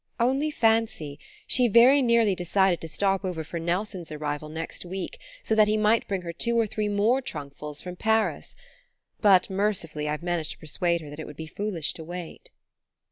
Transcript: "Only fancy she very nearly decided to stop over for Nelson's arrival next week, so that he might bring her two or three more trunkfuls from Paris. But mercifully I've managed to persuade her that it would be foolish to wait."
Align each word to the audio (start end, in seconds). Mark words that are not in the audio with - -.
"Only 0.19 0.49
fancy 0.49 1.19
she 1.45 1.67
very 1.67 2.01
nearly 2.01 2.33
decided 2.33 2.81
to 2.81 2.87
stop 2.87 3.23
over 3.23 3.43
for 3.43 3.59
Nelson's 3.59 4.11
arrival 4.11 4.49
next 4.49 4.83
week, 4.83 5.19
so 5.43 5.53
that 5.53 5.67
he 5.67 5.77
might 5.77 6.07
bring 6.07 6.23
her 6.23 6.33
two 6.33 6.59
or 6.59 6.65
three 6.65 6.87
more 6.87 7.21
trunkfuls 7.21 7.83
from 7.83 7.97
Paris. 7.97 8.55
But 9.19 9.47
mercifully 9.51 10.09
I've 10.09 10.23
managed 10.23 10.53
to 10.53 10.57
persuade 10.57 11.01
her 11.01 11.11
that 11.11 11.19
it 11.19 11.27
would 11.27 11.37
be 11.37 11.45
foolish 11.45 11.93
to 11.93 12.03
wait." 12.03 12.49